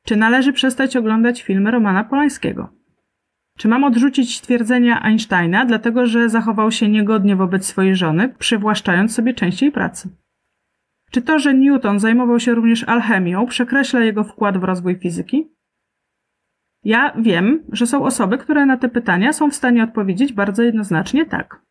Czy 0.05 0.15
należy 0.15 0.53
przestać 0.53 0.95
oglądać 0.95 1.41
filmy 1.41 1.71
Romana 1.71 2.03
Polańskiego? 2.03 2.69
Czy 3.57 3.67
mam 3.67 3.83
odrzucić 3.83 4.37
stwierdzenia 4.37 5.01
Einsteina, 5.01 5.65
dlatego 5.65 6.05
że 6.05 6.29
zachował 6.29 6.71
się 6.71 6.89
niegodnie 6.89 7.35
wobec 7.35 7.65
swojej 7.65 7.95
żony, 7.95 8.29
przywłaszczając 8.39 9.15
sobie 9.15 9.33
częściej 9.33 9.71
pracy? 9.71 10.09
Czy 11.13 11.21
to, 11.21 11.39
że 11.39 11.53
Newton 11.53 11.99
zajmował 11.99 12.39
się 12.39 12.55
również 12.55 12.83
alchemią, 12.83 13.45
przekreśla 13.45 13.99
jego 13.99 14.23
wkład 14.23 14.57
w 14.57 14.63
rozwój 14.63 14.95
fizyki? 14.95 15.51
Ja 16.83 17.13
wiem, 17.17 17.63
że 17.71 17.87
są 17.87 18.03
osoby, 18.03 18.37
które 18.37 18.65
na 18.65 18.77
te 18.77 18.89
pytania 18.89 19.33
są 19.33 19.49
w 19.49 19.55
stanie 19.55 19.83
odpowiedzieć 19.83 20.33
bardzo 20.33 20.63
jednoznacznie 20.63 21.25
tak. 21.25 21.61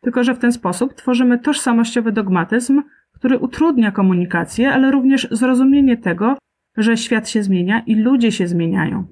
Tylko, 0.00 0.24
że 0.24 0.34
w 0.34 0.38
ten 0.38 0.52
sposób 0.52 0.94
tworzymy 0.94 1.38
tożsamościowy 1.38 2.12
dogmatyzm, 2.12 2.82
który 3.12 3.38
utrudnia 3.38 3.92
komunikację, 3.92 4.72
ale 4.72 4.90
również 4.90 5.28
zrozumienie 5.30 5.96
tego, 5.96 6.38
że 6.76 6.96
świat 6.96 7.28
się 7.28 7.42
zmienia 7.42 7.82
i 7.86 7.94
ludzie 7.94 8.32
się 8.32 8.46
zmieniają. 8.46 9.06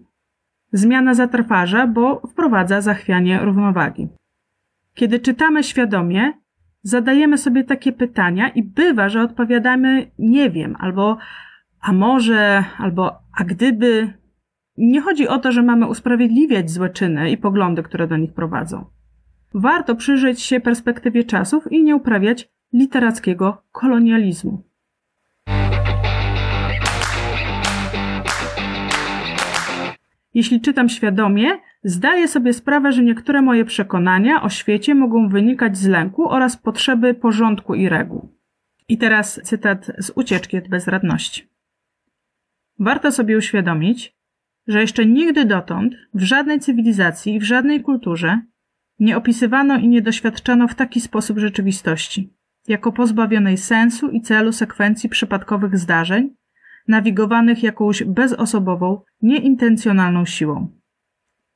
Zmiana 0.72 1.14
zatrważa, 1.14 1.86
bo 1.86 2.20
wprowadza 2.20 2.80
zachwianie 2.80 3.38
równowagi. 3.38 4.08
Kiedy 4.94 5.20
czytamy 5.20 5.62
świadomie, 5.62 6.32
zadajemy 6.84 7.38
sobie 7.38 7.64
takie 7.64 7.92
pytania 7.92 8.48
i 8.48 8.62
bywa, 8.62 9.08
że 9.08 9.22
odpowiadamy 9.22 10.10
nie 10.18 10.50
wiem, 10.50 10.76
albo 10.78 11.18
a 11.80 11.92
może, 11.92 12.64
albo 12.78 13.18
a 13.36 13.44
gdyby. 13.44 14.12
Nie 14.76 15.00
chodzi 15.00 15.28
o 15.28 15.38
to, 15.38 15.52
że 15.52 15.62
mamy 15.62 15.86
usprawiedliwiać 15.86 16.70
złe 16.70 16.90
czyny 16.90 17.30
i 17.30 17.36
poglądy, 17.36 17.82
które 17.82 18.06
do 18.06 18.16
nich 18.16 18.32
prowadzą. 18.32 18.84
Warto 19.54 19.96
przyjrzeć 19.96 20.42
się 20.42 20.60
perspektywie 20.60 21.24
czasów 21.24 21.72
i 21.72 21.82
nie 21.82 21.96
uprawiać 21.96 22.48
literackiego 22.72 23.62
kolonializmu. 23.72 24.62
Jeśli 30.34 30.60
czytam 30.60 30.88
świadomie, 30.88 31.48
zdaję 31.84 32.28
sobie 32.28 32.52
sprawę, 32.52 32.92
że 32.92 33.02
niektóre 33.02 33.42
moje 33.42 33.64
przekonania 33.64 34.42
o 34.42 34.48
świecie 34.48 34.94
mogą 34.94 35.28
wynikać 35.28 35.76
z 35.76 35.86
lęku 35.86 36.28
oraz 36.28 36.56
potrzeby 36.56 37.14
porządku 37.14 37.74
i 37.74 37.88
reguł. 37.88 38.28
I 38.88 38.98
teraz 38.98 39.40
cytat 39.44 39.90
z 39.98 40.12
ucieczki 40.14 40.58
od 40.58 40.68
bezradności. 40.68 41.48
Warto 42.78 43.12
sobie 43.12 43.38
uświadomić, 43.38 44.16
że 44.66 44.80
jeszcze 44.80 45.06
nigdy 45.06 45.44
dotąd 45.44 45.94
w 46.14 46.22
żadnej 46.22 46.60
cywilizacji 46.60 47.34
i 47.34 47.40
w 47.40 47.42
żadnej 47.42 47.82
kulturze 47.82 48.40
nie 48.98 49.16
opisywano 49.16 49.78
i 49.78 49.88
nie 49.88 50.02
doświadczano 50.02 50.68
w 50.68 50.74
taki 50.74 51.00
sposób 51.00 51.38
rzeczywistości, 51.38 52.32
jako 52.68 52.92
pozbawionej 52.92 53.56
sensu 53.56 54.10
i 54.10 54.20
celu 54.20 54.52
sekwencji 54.52 55.08
przypadkowych 55.08 55.78
zdarzeń, 55.78 56.34
nawigowanych 56.88 57.62
jakąś 57.62 58.04
bezosobową, 58.04 59.00
nieintencjonalną 59.22 60.24
siłą. 60.24 60.83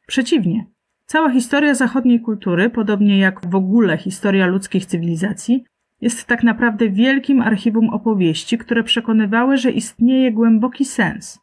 Przeciwnie, 0.09 0.67
cała 1.07 1.31
historia 1.31 1.75
zachodniej 1.75 2.21
kultury, 2.21 2.71
podobnie 2.71 3.19
jak 3.19 3.51
w 3.51 3.55
ogóle 3.55 3.99
historia 3.99 4.47
ludzkich 4.47 4.87
cywilizacji, 4.87 5.65
jest 6.01 6.27
tak 6.27 6.43
naprawdę 6.43 6.89
wielkim 6.89 7.41
archiwum 7.41 7.89
opowieści, 7.89 8.59
które 8.59 8.85
przekonywały, 8.85 9.57
że 9.57 9.71
istnieje 9.71 10.33
głęboki 10.33 10.85
sens. 10.85 11.41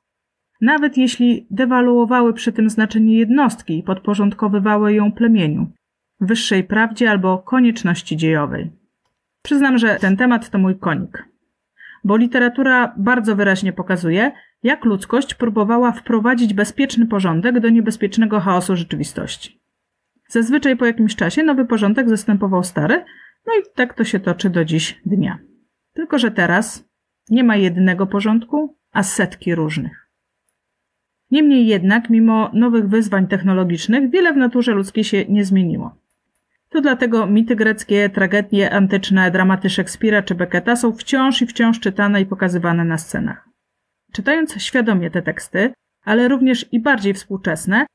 Nawet 0.61 0.97
jeśli 0.97 1.47
dewaluowały 1.51 2.33
przy 2.33 2.51
tym 2.51 2.69
znaczenie 2.69 3.17
jednostki 3.17 3.79
i 3.79 3.83
podporządkowywały 3.83 4.93
ją 4.93 5.11
plemieniu, 5.11 5.71
wyższej 6.19 6.63
prawdzie 6.63 7.09
albo 7.11 7.37
konieczności 7.37 8.17
dziejowej. 8.17 8.71
Przyznam, 9.41 9.77
że 9.77 9.95
ten 9.95 10.17
temat 10.17 10.49
to 10.49 10.57
mój 10.57 10.79
konik 10.79 11.35
bo 12.05 12.17
literatura 12.17 12.93
bardzo 12.97 13.35
wyraźnie 13.35 13.73
pokazuje, 13.73 14.31
jak 14.63 14.85
ludzkość 14.85 15.33
próbowała 15.33 15.91
wprowadzić 15.91 16.53
bezpieczny 16.53 17.05
porządek 17.07 17.59
do 17.59 17.69
niebezpiecznego 17.69 18.39
chaosu 18.39 18.75
rzeczywistości. 18.75 19.61
Zazwyczaj 20.27 20.77
po 20.77 20.85
jakimś 20.85 21.15
czasie 21.15 21.43
nowy 21.43 21.65
porządek 21.65 22.09
zastępował 22.09 22.63
stary, 22.63 23.05
no 23.47 23.53
i 23.53 23.75
tak 23.75 23.93
to 23.93 24.03
się 24.03 24.19
toczy 24.19 24.49
do 24.49 24.65
dziś 24.65 25.01
dnia. 25.05 25.39
Tylko, 25.93 26.19
że 26.19 26.31
teraz 26.31 26.89
nie 27.29 27.43
ma 27.43 27.55
jednego 27.55 28.07
porządku, 28.07 28.77
a 28.91 29.03
setki 29.03 29.55
różnych. 29.55 30.09
Niemniej 31.31 31.67
jednak, 31.67 32.09
mimo 32.09 32.49
nowych 32.53 32.87
wyzwań 32.87 33.27
technologicznych, 33.27 34.09
wiele 34.09 34.33
w 34.33 34.37
naturze 34.37 34.71
ludzkiej 34.71 35.03
się 35.03 35.25
nie 35.25 35.45
zmieniło. 35.45 35.95
To 36.69 36.81
dlatego 36.81 37.27
mity 37.27 37.55
greckie, 37.55 38.09
tragedie 38.09 38.71
antyczne, 38.71 39.31
dramaty 39.31 39.69
Szekspira 39.69 40.23
czy 40.23 40.35
Becketa 40.35 40.75
są 40.75 40.93
wciąż 40.93 41.41
i 41.41 41.47
wciąż 41.47 41.79
czytane 41.79 42.21
i 42.21 42.25
pokazywane 42.25 42.85
na 42.85 42.97
scenach. 42.97 43.49
Czytając 44.15 44.61
świadomie 44.61 45.11
te 45.11 45.21
teksty, 45.21 45.73
ale 46.03 46.27
również 46.27 46.65
i 46.71 46.79
bardziej 46.79 47.13
współczesne, 47.13 47.85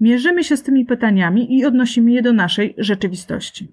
mierzymy 0.00 0.44
się 0.44 0.56
z 0.56 0.62
tymi 0.62 0.84
pytaniami 0.84 1.58
i 1.58 1.64
odnosimy 1.64 2.12
je 2.12 2.22
do 2.22 2.32
naszej 2.32 2.74
rzeczywistości. 2.78 3.68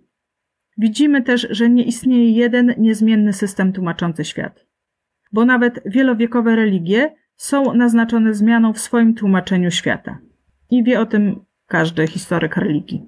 Widzimy 0.78 1.22
też, 1.22 1.48
że 1.50 1.70
nie 1.70 1.84
istnieje 1.84 2.32
jeden 2.32 2.74
niezmienny 2.78 3.34
system 3.34 3.74
tłumaczący 3.74 4.26
świat. 4.26 4.66
Bo 5.32 5.46
nawet 5.46 5.80
wielowiekowe 5.86 6.56
religie 6.56 7.16
są 7.36 7.74
naznaczone 7.74 8.34
zmianą 8.34 8.74
w 8.74 8.80
swoim 8.80 9.16
tłumaczeniu 9.16 9.72
świata. 9.72 10.18
I 10.72 10.84
wie 10.84 11.00
o 11.00 11.06
tym 11.06 11.46
każdy 11.68 12.08
historyk 12.08 12.58
religii. 12.58 13.06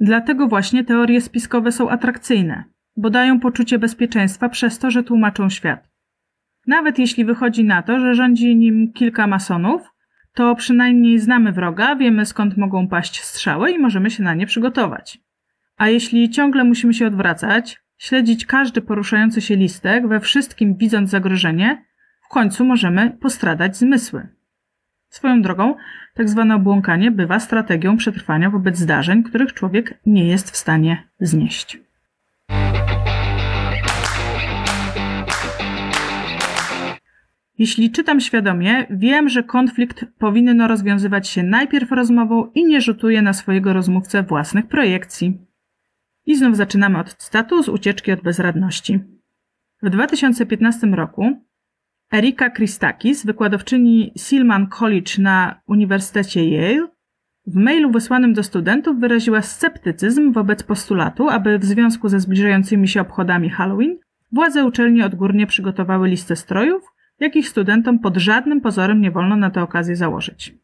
Dlatego 0.00 0.48
właśnie 0.48 0.84
teorie 0.84 1.20
spiskowe 1.20 1.72
są 1.72 1.90
atrakcyjne, 1.90 2.64
bo 2.96 3.10
dają 3.10 3.40
poczucie 3.40 3.78
bezpieczeństwa 3.78 4.48
przez 4.48 4.78
to, 4.78 4.90
że 4.90 5.02
tłumaczą 5.02 5.50
świat. 5.50 5.88
Nawet 6.68 6.98
jeśli 6.98 7.24
wychodzi 7.24 7.64
na 7.64 7.82
to, 7.82 8.00
że 8.00 8.14
rządzi 8.14 8.56
nim 8.56 8.92
kilka 8.92 9.26
masonów, 9.26 9.82
to 10.34 10.54
przynajmniej 10.54 11.18
znamy 11.18 11.52
wroga, 11.52 11.96
wiemy 11.96 12.26
skąd 12.26 12.56
mogą 12.56 12.88
paść 12.88 13.22
strzały 13.22 13.70
i 13.70 13.78
możemy 13.78 14.10
się 14.10 14.22
na 14.22 14.34
nie 14.34 14.46
przygotować. 14.46 15.18
A 15.76 15.88
jeśli 15.88 16.30
ciągle 16.30 16.64
musimy 16.64 16.94
się 16.94 17.06
odwracać, 17.06 17.80
śledzić 17.98 18.46
każdy 18.46 18.82
poruszający 18.82 19.40
się 19.40 19.56
listek, 19.56 20.08
we 20.08 20.20
wszystkim 20.20 20.76
widząc 20.76 21.10
zagrożenie, 21.10 21.84
w 22.26 22.28
końcu 22.28 22.64
możemy 22.64 23.10
postradać 23.10 23.76
zmysły. 23.76 24.28
Swoją 25.08 25.42
drogą, 25.42 25.74
tak 26.14 26.28
zwane 26.28 26.54
obłąkanie 26.54 27.10
bywa 27.10 27.40
strategią 27.40 27.96
przetrwania 27.96 28.50
wobec 28.50 28.76
zdarzeń, 28.76 29.22
których 29.22 29.52
człowiek 29.52 30.00
nie 30.06 30.28
jest 30.28 30.50
w 30.50 30.56
stanie 30.56 31.08
znieść. 31.20 31.87
Jeśli 37.58 37.90
czytam 37.90 38.20
świadomie, 38.20 38.86
wiem, 38.90 39.28
że 39.28 39.42
konflikt 39.42 40.04
powinno 40.18 40.68
rozwiązywać 40.68 41.28
się 41.28 41.42
najpierw 41.42 41.92
rozmową 41.92 42.50
i 42.54 42.64
nie 42.64 42.80
rzutuje 42.80 43.22
na 43.22 43.32
swojego 43.32 43.72
rozmówcę 43.72 44.22
własnych 44.22 44.66
projekcji. 44.66 45.38
I 46.26 46.36
znów 46.36 46.56
zaczynamy 46.56 46.98
od 46.98 47.14
cytatu 47.14 47.62
z 47.62 47.68
ucieczki 47.68 48.12
od 48.12 48.20
bezradności. 48.20 49.00
W 49.82 49.90
2015 49.90 50.86
roku 50.86 51.48
Erika 52.12 52.50
Christakis, 52.50 53.26
wykładowczyni 53.26 54.12
Silman 54.16 54.66
College 54.66 55.12
na 55.18 55.60
Uniwersytecie 55.66 56.44
Yale, 56.44 56.88
w 57.46 57.54
mailu 57.54 57.90
wysłanym 57.90 58.32
do 58.32 58.42
studentów 58.42 59.00
wyraziła 59.00 59.42
sceptycyzm 59.42 60.32
wobec 60.32 60.62
postulatu, 60.62 61.28
aby 61.28 61.58
w 61.58 61.64
związku 61.64 62.08
ze 62.08 62.20
zbliżającymi 62.20 62.88
się 62.88 63.00
obchodami 63.00 63.50
Halloween 63.50 63.98
władze 64.32 64.64
uczelni 64.64 65.02
odgórnie 65.02 65.46
przygotowały 65.46 66.08
listę 66.08 66.36
strojów, 66.36 66.82
jakich 67.20 67.48
studentom 67.48 67.98
pod 67.98 68.16
żadnym 68.16 68.60
pozorem 68.60 69.00
nie 69.00 69.10
wolno 69.10 69.36
na 69.36 69.50
tę 69.50 69.62
okazję 69.62 69.96
założyć. 69.96 70.54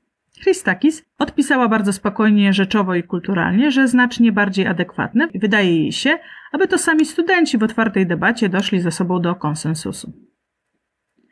Christakis 0.43 1.05
odpisała 1.19 1.69
bardzo 1.69 1.93
spokojnie, 1.93 2.53
rzeczowo 2.53 2.95
i 2.95 3.03
kulturalnie, 3.03 3.71
że 3.71 3.89
znacznie 3.89 4.33
bardziej 4.33 4.67
adekwatne 4.67 5.29
wydaje 5.35 5.79
jej 5.79 5.93
się, 5.93 6.19
aby 6.53 6.69
to 6.69 6.79
sami 6.79 7.05
studenci 7.05 7.59
w 7.59 7.63
otwartej 7.63 8.07
debacie 8.07 8.49
doszli 8.49 8.81
ze 8.81 8.91
sobą 8.91 9.21
do 9.21 9.35
konsensusu. 9.35 10.13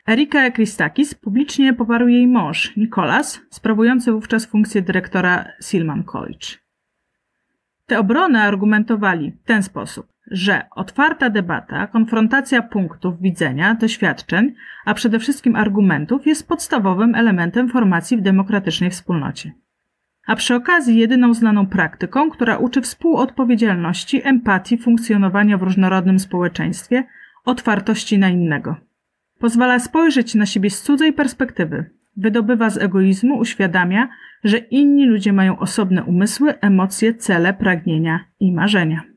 Erika 0.08 0.50
Christakis 0.50 1.14
publicznie 1.14 1.72
poparł 1.72 2.08
jej 2.08 2.26
mąż, 2.26 2.76
Nicholas, 2.76 3.40
sprawujący 3.50 4.12
wówczas 4.12 4.46
funkcję 4.46 4.82
dyrektora 4.82 5.44
Silman 5.62 6.02
College. 6.04 6.46
Te 7.86 7.98
obrony 7.98 8.42
argumentowali 8.42 9.32
w 9.32 9.46
ten 9.46 9.62
sposób. 9.62 10.11
Że 10.30 10.62
otwarta 10.70 11.30
debata, 11.30 11.86
konfrontacja 11.86 12.62
punktów 12.62 13.20
widzenia, 13.20 13.74
doświadczeń, 13.74 14.54
a 14.84 14.94
przede 14.94 15.18
wszystkim 15.18 15.56
argumentów 15.56 16.26
jest 16.26 16.48
podstawowym 16.48 17.14
elementem 17.14 17.68
formacji 17.68 18.16
w 18.16 18.22
demokratycznej 18.22 18.90
wspólnocie. 18.90 19.52
A 20.26 20.36
przy 20.36 20.54
okazji 20.54 20.98
jedyną 20.98 21.34
znaną 21.34 21.66
praktyką, 21.66 22.30
która 22.30 22.56
uczy 22.56 22.80
współodpowiedzialności, 22.80 24.20
empatii, 24.24 24.78
funkcjonowania 24.78 25.58
w 25.58 25.62
różnorodnym 25.62 26.18
społeczeństwie, 26.18 27.04
otwartości 27.44 28.18
na 28.18 28.28
innego. 28.28 28.76
Pozwala 29.38 29.78
spojrzeć 29.78 30.34
na 30.34 30.46
siebie 30.46 30.70
z 30.70 30.82
cudzej 30.82 31.12
perspektywy, 31.12 31.90
wydobywa 32.16 32.70
z 32.70 32.78
egoizmu, 32.78 33.38
uświadamia, 33.38 34.08
że 34.44 34.58
inni 34.58 35.06
ludzie 35.06 35.32
mają 35.32 35.58
osobne 35.58 36.04
umysły, 36.04 36.60
emocje, 36.60 37.14
cele, 37.14 37.54
pragnienia 37.54 38.24
i 38.40 38.52
marzenia. 38.52 39.11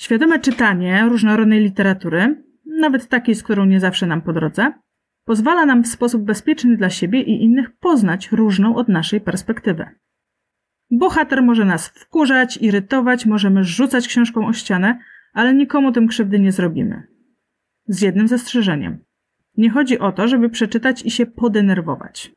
Świadome 0.00 0.38
czytanie 0.38 1.06
różnorodnej 1.08 1.60
literatury, 1.60 2.44
nawet 2.66 3.08
takiej, 3.08 3.34
z 3.34 3.42
którą 3.42 3.64
nie 3.64 3.80
zawsze 3.80 4.06
nam 4.06 4.22
po 4.22 4.32
drodze, 4.32 4.72
pozwala 5.24 5.66
nam 5.66 5.84
w 5.84 5.88
sposób 5.88 6.22
bezpieczny 6.22 6.76
dla 6.76 6.90
siebie 6.90 7.22
i 7.22 7.44
innych 7.44 7.76
poznać 7.76 8.32
różną 8.32 8.76
od 8.76 8.88
naszej 8.88 9.20
perspektywę. 9.20 9.90
Bohater 10.90 11.42
może 11.42 11.64
nas 11.64 11.88
wkurzać, 11.88 12.56
irytować, 12.56 13.26
możemy 13.26 13.64
rzucać 13.64 14.08
książką 14.08 14.46
o 14.46 14.52
ścianę, 14.52 14.98
ale 15.32 15.54
nikomu 15.54 15.92
tym 15.92 16.08
krzywdy 16.08 16.40
nie 16.40 16.52
zrobimy. 16.52 17.02
Z 17.86 18.02
jednym 18.02 18.28
zastrzeżeniem. 18.28 18.98
Nie 19.56 19.70
chodzi 19.70 19.98
o 19.98 20.12
to, 20.12 20.28
żeby 20.28 20.50
przeczytać 20.50 21.06
i 21.06 21.10
się 21.10 21.26
podenerwować. 21.26 22.32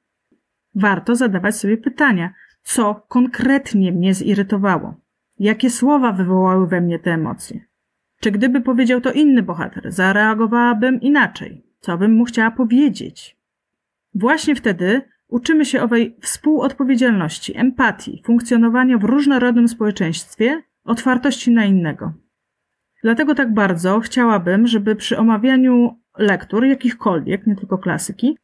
Warto 0.75 1.15
zadawać 1.15 1.55
sobie 1.55 1.77
pytania, 1.77 2.33
co 2.63 2.95
konkretnie 3.07 3.91
mnie 3.91 4.13
zirytowało, 4.13 5.00
jakie 5.41 5.69
słowa 5.69 6.11
wywołały 6.11 6.67
we 6.67 6.81
mnie 6.81 6.99
te 6.99 7.11
emocje. 7.11 7.59
Czy 8.19 8.31
gdyby 8.31 8.61
powiedział 8.61 9.01
to 9.01 9.11
inny 9.11 9.43
bohater, 9.43 9.91
zareagowałabym 9.91 11.01
inaczej? 11.01 11.63
Co 11.79 11.97
bym 11.97 12.13
mu 12.13 12.25
chciała 12.25 12.51
powiedzieć? 12.51 13.37
Właśnie 14.15 14.55
wtedy 14.55 15.01
uczymy 15.27 15.65
się 15.65 15.81
owej 15.81 16.15
współodpowiedzialności, 16.21 17.57
empatii, 17.57 18.21
funkcjonowania 18.25 18.97
w 18.97 19.03
różnorodnym 19.03 19.67
społeczeństwie, 19.67 20.63
otwartości 20.83 21.51
na 21.51 21.65
innego. 21.65 22.13
Dlatego 23.03 23.35
tak 23.35 23.53
bardzo 23.53 23.99
chciałabym, 23.99 24.67
żeby 24.67 24.95
przy 24.95 25.17
omawianiu 25.17 25.99
lektur, 26.17 26.65
jakichkolwiek, 26.65 27.47
nie 27.47 27.55
tylko 27.55 27.77
klasyki, 27.77 28.37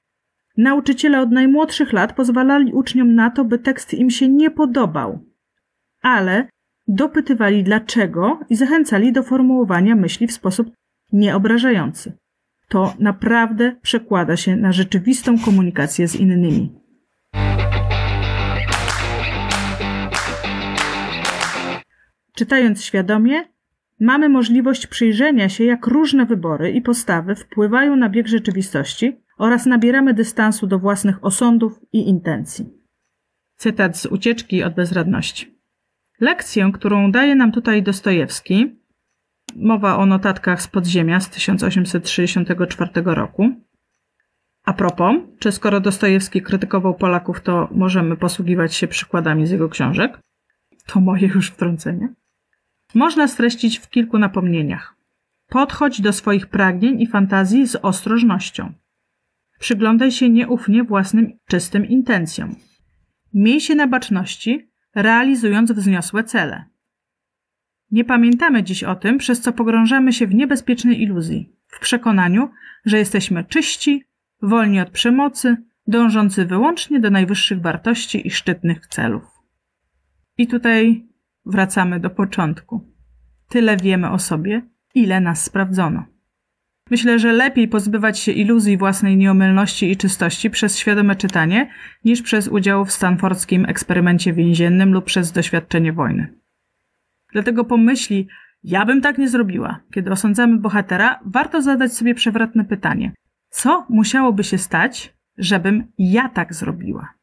nauczyciele 0.57 1.21
od 1.21 1.31
najmłodszych 1.31 1.93
lat 1.93 2.13
pozwalali 2.13 2.73
uczniom 2.73 3.15
na 3.15 3.29
to, 3.29 3.45
by 3.45 3.59
tekst 3.59 3.93
im 3.93 4.09
się 4.09 4.29
nie 4.29 4.51
podobał, 4.51 5.19
ale 6.01 6.47
dopytywali 6.87 7.63
dlaczego 7.63 8.39
i 8.49 8.55
zachęcali 8.55 9.13
do 9.13 9.23
formułowania 9.23 9.95
myśli 9.95 10.27
w 10.27 10.31
sposób 10.31 10.71
nieobrażający. 11.13 12.17
To 12.69 12.93
naprawdę 12.99 13.75
przekłada 13.81 14.37
się 14.37 14.55
na 14.55 14.71
rzeczywistą 14.71 15.39
komunikację 15.39 16.07
z 16.07 16.15
innymi. 16.15 16.75
Czytając 22.33 22.83
świadomie, 22.83 23.43
mamy 23.99 24.29
możliwość 24.29 24.87
przyjrzenia 24.87 25.49
się, 25.49 25.63
jak 25.63 25.87
różne 25.87 26.25
wybory 26.25 26.71
i 26.71 26.81
postawy 26.81 27.35
wpływają 27.35 27.95
na 27.95 28.09
bieg 28.09 28.27
rzeczywistości 28.27 29.17
oraz 29.37 29.65
nabieramy 29.65 30.13
dystansu 30.13 30.67
do 30.67 30.79
własnych 30.79 31.25
osądów 31.25 31.79
i 31.93 32.09
intencji. 32.09 32.65
Cytat 33.55 33.97
z 33.97 34.05
ucieczki 34.05 34.63
od 34.63 34.73
bezradności. 34.73 35.56
Lekcję, 36.19 36.71
którą 36.73 37.11
daje 37.11 37.35
nam 37.35 37.51
tutaj 37.51 37.83
Dostojewski, 37.83 38.75
mowa 39.55 39.97
o 39.97 40.05
notatkach 40.05 40.61
z 40.61 40.67
podziemia 40.67 41.19
z 41.19 41.29
1864 41.29 42.91
roku. 42.95 43.49
A 44.65 44.73
propos, 44.73 45.15
czy 45.39 45.51
skoro 45.51 45.79
Dostojewski 45.79 46.41
krytykował 46.41 46.95
Polaków, 46.95 47.41
to 47.41 47.69
możemy 47.71 48.17
posługiwać 48.17 48.75
się 48.75 48.87
przykładami 48.87 49.47
z 49.47 49.51
jego 49.51 49.69
książek? 49.69 50.19
To 50.85 50.99
moje 50.99 51.27
już 51.27 51.51
wtrącenie. 51.51 52.13
Można 52.95 53.27
streścić 53.27 53.79
w 53.79 53.89
kilku 53.89 54.17
napomnieniach. 54.17 54.95
Podchodź 55.47 56.01
do 56.01 56.13
swoich 56.13 56.47
pragnień 56.47 57.01
i 57.01 57.07
fantazji 57.07 57.67
z 57.67 57.75
ostrożnością. 57.75 58.73
Przyglądaj 59.59 60.11
się 60.11 60.29
nieufnie 60.29 60.83
własnym 60.83 61.37
czystym 61.47 61.85
intencjom. 61.85 62.55
Miej 63.33 63.61
się 63.61 63.75
na 63.75 63.87
baczności, 63.87 64.69
realizując 64.97 65.71
wzniosłe 65.71 66.23
cele. 66.23 66.65
Nie 67.91 68.05
pamiętamy 68.05 68.63
dziś 68.63 68.83
o 68.83 68.95
tym, 68.95 69.17
przez 69.17 69.41
co 69.41 69.53
pogrążamy 69.53 70.13
się 70.13 70.27
w 70.27 70.35
niebezpiecznej 70.35 71.01
iluzji, 71.01 71.55
w 71.67 71.79
przekonaniu, 71.79 72.49
że 72.85 72.97
jesteśmy 72.97 73.43
czyści, 73.43 74.03
wolni 74.41 74.79
od 74.79 74.89
przemocy, 74.89 75.57
dążący 75.87 76.45
wyłącznie 76.45 76.99
do 76.99 77.09
najwyższych 77.09 77.61
wartości 77.61 78.27
i 78.27 78.31
szczytnych 78.31 78.87
celów. 78.87 79.23
I 80.37 80.47
tutaj 80.47 81.07
wracamy 81.45 81.99
do 81.99 82.09
początku. 82.09 82.93
Tyle 83.49 83.77
wiemy 83.77 84.09
o 84.09 84.19
sobie, 84.19 84.61
ile 84.95 85.21
nas 85.21 85.43
sprawdzono. 85.43 86.05
Myślę, 86.89 87.19
że 87.19 87.33
lepiej 87.33 87.67
pozbywać 87.67 88.19
się 88.19 88.31
iluzji 88.31 88.77
własnej 88.77 89.17
nieomylności 89.17 89.91
i 89.91 89.97
czystości 89.97 90.49
przez 90.49 90.77
świadome 90.77 91.15
czytanie, 91.15 91.71
niż 92.05 92.21
przez 92.21 92.47
udział 92.47 92.85
w 92.85 92.91
stanfordzkim 92.91 93.65
eksperymencie 93.65 94.33
więziennym 94.33 94.93
lub 94.93 95.05
przez 95.05 95.31
doświadczenie 95.31 95.93
wojny. 95.93 96.33
Dlatego 97.31 97.65
pomyśli, 97.65 98.27
ja 98.63 98.85
bym 98.85 99.01
tak 99.01 99.17
nie 99.17 99.29
zrobiła. 99.29 99.79
Kiedy 99.93 100.11
osądzamy 100.11 100.57
bohatera, 100.57 101.19
warto 101.25 101.61
zadać 101.61 101.93
sobie 101.93 102.15
przewrotne 102.15 102.65
pytanie: 102.65 103.11
co 103.49 103.85
musiałoby 103.89 104.43
się 104.43 104.57
stać, 104.57 105.13
żebym 105.37 105.91
ja 105.97 106.29
tak 106.29 106.53
zrobiła? 106.53 107.13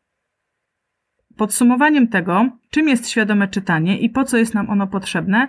Podsumowaniem 1.37 2.09
tego, 2.09 2.59
czym 2.71 2.89
jest 2.89 3.09
świadome 3.09 3.49
czytanie 3.49 3.99
i 3.99 4.11
po 4.11 4.25
co 4.25 4.37
jest 4.37 4.55
nam 4.55 4.71
ono 4.71 4.87
potrzebne, 4.87 5.49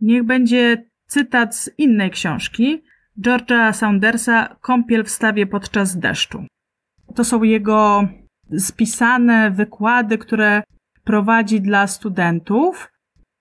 niech 0.00 0.22
będzie 0.22 0.84
cytat 1.06 1.56
z 1.56 1.70
innej 1.78 2.10
książki 2.10 2.82
George'a 3.18 3.72
Saundersa 3.72 4.56
Kąpiel 4.60 5.04
w 5.04 5.10
stawie 5.10 5.46
podczas 5.46 5.98
deszczu. 5.98 6.44
To 7.14 7.24
są 7.24 7.42
jego 7.42 8.08
spisane 8.58 9.50
wykłady, 9.50 10.18
które 10.18 10.62
prowadzi 11.04 11.60
dla 11.60 11.86
studentów, 11.86 12.90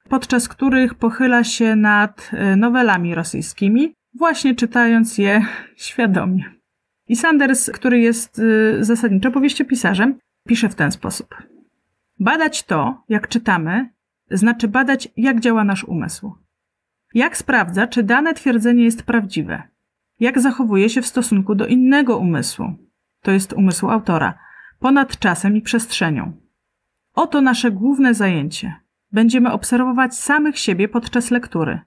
podczas 0.09 0.47
których 0.47 0.95
pochyla 0.95 1.43
się 1.43 1.75
nad 1.75 2.29
e, 2.33 2.55
nowelami 2.55 3.15
rosyjskimi, 3.15 3.93
właśnie 4.13 4.55
czytając 4.55 5.17
je 5.17 5.45
świadomie. 5.87 6.43
I 7.07 7.15
Sanders, 7.15 7.71
który 7.71 7.99
jest 7.99 8.39
e, 8.39 8.83
zasadniczo 8.83 9.31
powieściopisarzem, 9.31 10.19
pisze 10.47 10.69
w 10.69 10.75
ten 10.75 10.91
sposób. 10.91 11.35
Badać 12.19 12.63
to, 12.63 13.03
jak 13.09 13.27
czytamy, 13.27 13.89
znaczy 14.31 14.67
badać, 14.67 15.07
jak 15.17 15.39
działa 15.39 15.63
nasz 15.63 15.83
umysł. 15.83 16.33
Jak 17.13 17.37
sprawdza, 17.37 17.87
czy 17.87 18.03
dane 18.03 18.33
twierdzenie 18.33 18.83
jest 18.83 19.03
prawdziwe? 19.03 19.63
Jak 20.19 20.39
zachowuje 20.39 20.89
się 20.89 21.01
w 21.01 21.07
stosunku 21.07 21.55
do 21.55 21.67
innego 21.67 22.17
umysłu, 22.17 22.65
to 23.21 23.31
jest 23.31 23.53
umysłu 23.53 23.89
autora, 23.89 24.39
ponad 24.79 25.19
czasem 25.19 25.57
i 25.57 25.61
przestrzenią? 25.61 26.33
Oto 27.13 27.41
nasze 27.41 27.71
główne 27.71 28.13
zajęcie. 28.13 28.75
Będziemy 29.11 29.51
obserwować 29.51 30.15
samych 30.15 30.59
siebie 30.59 30.87
podczas 30.87 31.31
lektury. 31.31 31.79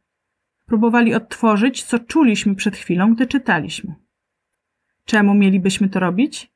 Próbowali 0.66 1.14
odtworzyć, 1.14 1.82
co 1.82 1.98
czuliśmy 1.98 2.54
przed 2.54 2.76
chwilą, 2.76 3.14
gdy 3.14 3.26
czytaliśmy. 3.26 3.94
Czemu 5.04 5.34
mielibyśmy 5.34 5.88
to 5.88 6.00
robić? 6.00 6.52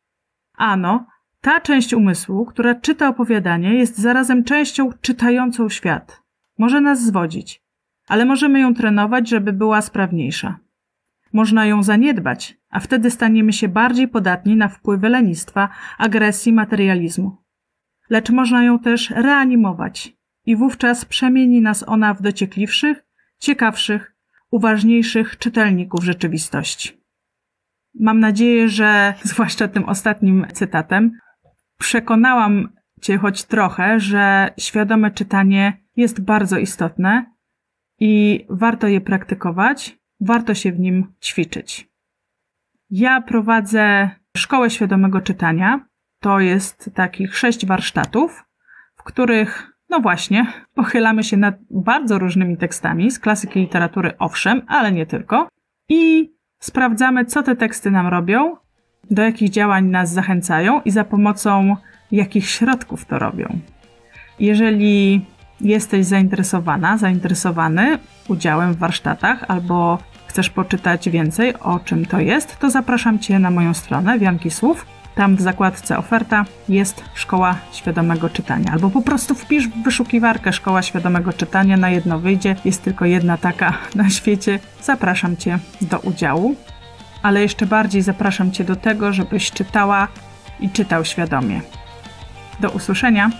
Ano, 0.56 1.06
ta 1.40 1.60
część 1.60 1.94
umysłu, 1.94 2.46
która 2.46 2.74
czyta 2.74 3.08
opowiadanie, 3.08 3.74
jest 3.74 3.98
zarazem 3.98 4.44
częścią 4.44 4.90
czytającą 5.00 5.68
świat. 5.68 6.22
Może 6.58 6.80
nas 6.80 7.04
zwodzić, 7.04 7.65
ale 8.06 8.24
możemy 8.24 8.60
ją 8.60 8.74
trenować, 8.74 9.28
żeby 9.28 9.52
była 9.52 9.82
sprawniejsza. 9.82 10.58
Można 11.32 11.66
ją 11.66 11.82
zaniedbać, 11.82 12.58
a 12.70 12.80
wtedy 12.80 13.10
staniemy 13.10 13.52
się 13.52 13.68
bardziej 13.68 14.08
podatni 14.08 14.56
na 14.56 14.68
wpływy 14.68 15.08
lenistwa, 15.08 15.68
agresji, 15.98 16.52
materializmu. 16.52 17.36
Lecz 18.10 18.30
można 18.30 18.64
ją 18.64 18.78
też 18.78 19.10
reanimować 19.10 20.16
i 20.46 20.56
wówczas 20.56 21.04
przemieni 21.04 21.60
nas 21.60 21.88
ona 21.88 22.14
w 22.14 22.22
dociekliwszych, 22.22 23.06
ciekawszych, 23.38 24.16
uważniejszych 24.50 25.38
czytelników 25.38 26.04
rzeczywistości. 26.04 27.00
Mam 27.94 28.20
nadzieję, 28.20 28.68
że 28.68 29.14
zwłaszcza 29.22 29.68
tym 29.68 29.84
ostatnim 29.84 30.46
cytatem 30.52 31.12
przekonałam 31.78 32.76
Cię 33.00 33.18
choć 33.18 33.44
trochę, 33.44 34.00
że 34.00 34.50
świadome 34.58 35.10
czytanie 35.10 35.82
jest 35.96 36.20
bardzo 36.20 36.58
istotne 36.58 37.35
i 38.00 38.46
warto 38.50 38.86
je 38.86 39.00
praktykować, 39.00 39.98
warto 40.20 40.54
się 40.54 40.72
w 40.72 40.80
nim 40.80 41.12
ćwiczyć. 41.22 41.88
Ja 42.90 43.20
prowadzę 43.20 44.10
szkołę 44.36 44.70
świadomego 44.70 45.20
czytania. 45.20 45.86
To 46.20 46.40
jest 46.40 46.90
takich 46.94 47.36
sześć 47.36 47.66
warsztatów, 47.66 48.44
w 48.96 49.02
których 49.02 49.76
No 49.90 50.00
właśnie, 50.00 50.46
pochylamy 50.74 51.24
się 51.24 51.36
nad 51.36 51.54
bardzo 51.70 52.18
różnymi 52.18 52.56
tekstami 52.56 53.10
z 53.10 53.18
klasyki 53.18 53.60
literatury, 53.60 54.12
owszem, 54.18 54.62
ale 54.66 54.92
nie 54.92 55.06
tylko. 55.06 55.48
I 55.88 56.32
sprawdzamy, 56.58 57.24
co 57.24 57.42
te 57.42 57.56
teksty 57.56 57.90
nam 57.90 58.06
robią, 58.06 58.56
do 59.10 59.22
jakich 59.22 59.50
działań 59.50 59.86
nas 59.86 60.12
zachęcają 60.12 60.82
i 60.82 60.90
za 60.90 61.04
pomocą 61.04 61.76
jakich 62.12 62.48
środków 62.48 63.04
to 63.04 63.18
robią. 63.18 63.58
Jeżeli 64.40 65.26
jesteś 65.60 66.06
zainteresowana, 66.06 66.98
zainteresowany 66.98 67.98
udziałem 68.28 68.72
w 68.72 68.78
warsztatach 68.78 69.44
albo 69.48 69.98
chcesz 70.26 70.50
poczytać 70.50 71.08
więcej 71.08 71.54
o 71.54 71.78
czym 71.78 72.06
to 72.06 72.20
jest, 72.20 72.58
to 72.58 72.70
zapraszam 72.70 73.18
Cię 73.18 73.38
na 73.38 73.50
moją 73.50 73.74
stronę 73.74 74.18
Wianki 74.18 74.50
Słów. 74.50 74.86
Tam 75.14 75.36
w 75.36 75.40
zakładce 75.40 75.98
oferta 75.98 76.44
jest 76.68 77.04
Szkoła 77.14 77.56
Świadomego 77.72 78.30
Czytania. 78.30 78.72
Albo 78.72 78.90
po 78.90 79.02
prostu 79.02 79.34
wpisz 79.34 79.68
w 79.68 79.82
wyszukiwarkę 79.82 80.52
Szkoła 80.52 80.82
Świadomego 80.82 81.32
Czytania, 81.32 81.76
na 81.76 81.90
jedno 81.90 82.18
wyjdzie. 82.18 82.56
Jest 82.64 82.82
tylko 82.82 83.04
jedna 83.04 83.36
taka 83.36 83.72
na 83.94 84.10
świecie. 84.10 84.58
Zapraszam 84.82 85.36
Cię 85.36 85.58
do 85.80 85.98
udziału. 85.98 86.56
Ale 87.22 87.42
jeszcze 87.42 87.66
bardziej 87.66 88.02
zapraszam 88.02 88.52
Cię 88.52 88.64
do 88.64 88.76
tego, 88.76 89.12
żebyś 89.12 89.50
czytała 89.50 90.08
i 90.60 90.70
czytał 90.70 91.04
świadomie. 91.04 91.60
Do 92.60 92.70
usłyszenia. 92.70 93.30